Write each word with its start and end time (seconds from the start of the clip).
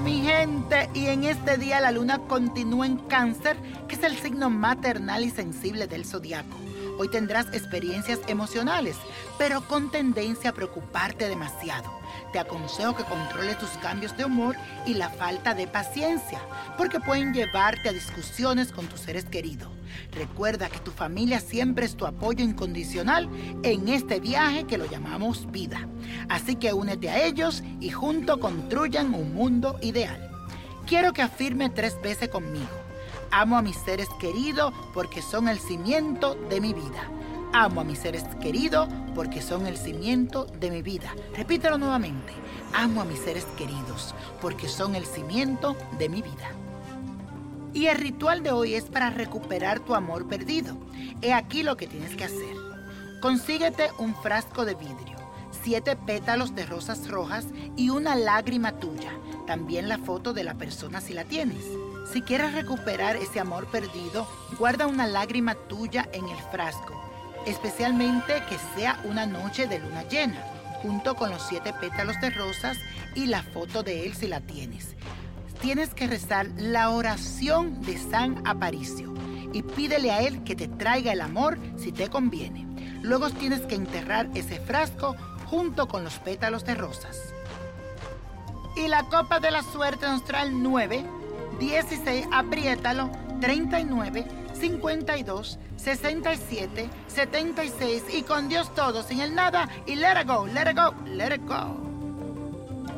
mi 0.00 0.20
gente, 0.20 0.90
y 0.92 1.06
en 1.06 1.24
este 1.24 1.56
día 1.56 1.80
la 1.80 1.90
luna 1.90 2.18
continúa 2.18 2.84
en 2.84 2.96
cáncer, 2.96 3.56
que 3.88 3.94
es 3.94 4.02
el 4.02 4.16
signo 4.16 4.50
maternal 4.50 5.24
y 5.24 5.30
sensible 5.30 5.86
del 5.86 6.04
zodiaco. 6.04 6.56
Hoy 6.96 7.08
tendrás 7.08 7.46
experiencias 7.52 8.20
emocionales, 8.28 8.96
pero 9.36 9.66
con 9.66 9.90
tendencia 9.90 10.50
a 10.50 10.54
preocuparte 10.54 11.28
demasiado. 11.28 11.92
Te 12.32 12.38
aconsejo 12.38 12.94
que 12.94 13.04
controles 13.04 13.58
tus 13.58 13.70
cambios 13.80 14.16
de 14.16 14.24
humor 14.24 14.56
y 14.86 14.94
la 14.94 15.10
falta 15.10 15.54
de 15.54 15.66
paciencia, 15.66 16.40
porque 16.78 17.00
pueden 17.00 17.34
llevarte 17.34 17.88
a 17.88 17.92
discusiones 17.92 18.70
con 18.70 18.86
tus 18.86 19.00
seres 19.00 19.24
queridos. 19.24 19.70
Recuerda 20.12 20.68
que 20.68 20.78
tu 20.78 20.92
familia 20.92 21.40
siempre 21.40 21.86
es 21.86 21.96
tu 21.96 22.06
apoyo 22.06 22.44
incondicional 22.44 23.28
en 23.62 23.88
este 23.88 24.20
viaje 24.20 24.64
que 24.64 24.78
lo 24.78 24.86
llamamos 24.86 25.50
vida. 25.50 25.88
Así 26.28 26.56
que 26.56 26.72
únete 26.72 27.10
a 27.10 27.24
ellos 27.24 27.62
y 27.80 27.90
juntos 27.90 28.38
construyan 28.38 29.14
un 29.14 29.34
mundo 29.34 29.78
ideal. 29.82 30.30
Quiero 30.86 31.12
que 31.12 31.22
afirme 31.22 31.70
tres 31.70 32.00
veces 32.02 32.28
conmigo. 32.28 32.83
Amo 33.36 33.58
a 33.58 33.62
mis 33.62 33.76
seres 33.76 34.08
queridos 34.20 34.72
porque 34.92 35.20
son 35.20 35.48
el 35.48 35.58
cimiento 35.58 36.36
de 36.48 36.60
mi 36.60 36.72
vida. 36.72 37.10
Amo 37.52 37.80
a 37.80 37.84
mis 37.84 37.98
seres 37.98 38.22
queridos 38.40 38.88
porque 39.12 39.42
son 39.42 39.66
el 39.66 39.76
cimiento 39.76 40.44
de 40.44 40.70
mi 40.70 40.82
vida. 40.82 41.12
Repítelo 41.36 41.76
nuevamente. 41.76 42.32
Amo 42.72 43.00
a 43.00 43.04
mis 43.04 43.18
seres 43.18 43.44
queridos 43.58 44.14
porque 44.40 44.68
son 44.68 44.94
el 44.94 45.04
cimiento 45.04 45.76
de 45.98 46.08
mi 46.08 46.22
vida. 46.22 46.52
Y 47.72 47.86
el 47.86 47.98
ritual 47.98 48.44
de 48.44 48.52
hoy 48.52 48.74
es 48.74 48.84
para 48.84 49.10
recuperar 49.10 49.80
tu 49.80 49.96
amor 49.96 50.28
perdido. 50.28 50.76
He 51.20 51.32
aquí 51.32 51.64
lo 51.64 51.76
que 51.76 51.88
tienes 51.88 52.14
que 52.14 52.22
hacer. 52.22 52.56
Consíguete 53.20 53.90
un 53.98 54.14
frasco 54.14 54.64
de 54.64 54.76
vidrio, 54.76 55.16
siete 55.50 55.96
pétalos 55.96 56.54
de 56.54 56.66
rosas 56.66 57.08
rojas 57.08 57.46
y 57.76 57.90
una 57.90 58.14
lágrima 58.14 58.78
tuya. 58.78 59.10
También 59.48 59.88
la 59.88 59.98
foto 59.98 60.32
de 60.32 60.44
la 60.44 60.54
persona 60.54 61.00
si 61.00 61.14
la 61.14 61.24
tienes. 61.24 61.64
Si 62.10 62.22
quieres 62.22 62.52
recuperar 62.52 63.16
ese 63.16 63.40
amor 63.40 63.66
perdido, 63.66 64.28
guarda 64.58 64.86
una 64.86 65.06
lágrima 65.06 65.54
tuya 65.54 66.08
en 66.12 66.28
el 66.28 66.38
frasco, 66.50 67.00
especialmente 67.46 68.42
que 68.48 68.56
sea 68.76 69.00
una 69.04 69.26
noche 69.26 69.66
de 69.66 69.78
luna 69.78 70.02
llena, 70.08 70.44
junto 70.82 71.14
con 71.14 71.30
los 71.30 71.42
siete 71.42 71.72
pétalos 71.72 72.20
de 72.20 72.30
rosas 72.30 72.76
y 73.14 73.26
la 73.26 73.42
foto 73.42 73.82
de 73.82 74.06
él 74.06 74.14
si 74.14 74.26
la 74.26 74.40
tienes. 74.40 74.94
Tienes 75.60 75.94
que 75.94 76.06
rezar 76.06 76.46
la 76.56 76.90
oración 76.90 77.80
de 77.80 77.96
San 77.96 78.46
Aparicio 78.46 79.14
y 79.52 79.62
pídele 79.62 80.10
a 80.10 80.20
él 80.20 80.44
que 80.44 80.54
te 80.54 80.68
traiga 80.68 81.12
el 81.12 81.22
amor 81.22 81.58
si 81.76 81.90
te 81.90 82.10
conviene. 82.10 82.66
Luego 83.02 83.30
tienes 83.30 83.62
que 83.62 83.74
enterrar 83.74 84.28
ese 84.34 84.60
frasco 84.60 85.16
junto 85.46 85.88
con 85.88 86.04
los 86.04 86.18
pétalos 86.18 86.64
de 86.64 86.74
rosas. 86.74 87.16
Y 88.76 88.88
la 88.88 89.04
copa 89.04 89.40
de 89.40 89.50
la 89.50 89.62
suerte 89.62 90.06
nos 90.06 90.24
trae 90.24 90.48
el 90.48 90.62
9, 90.62 91.04
16, 91.58 92.28
apriétalo, 92.32 93.10
39, 93.40 94.24
52, 94.54 95.58
67, 95.76 96.88
76 97.08 98.04
y 98.12 98.22
con 98.22 98.48
Dios 98.48 98.72
todo, 98.74 99.02
sin 99.02 99.20
el 99.20 99.34
nada 99.34 99.68
y 99.86 99.96
let 99.96 100.20
it 100.20 100.26
go, 100.26 100.46
let 100.46 100.70
it 100.70 100.76
go, 100.76 100.94
let 101.06 101.34
it 101.34 101.42
go. 101.46 101.76